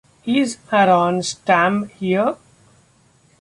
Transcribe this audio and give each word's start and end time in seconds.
Is 0.25 0.57
Aaron 0.71 1.19
Stamm 1.21 1.91
Here? 1.91 2.35